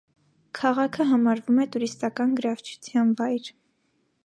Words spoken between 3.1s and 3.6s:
վայր։